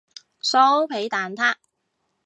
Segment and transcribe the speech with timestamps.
[0.41, 1.57] 酥皮蛋撻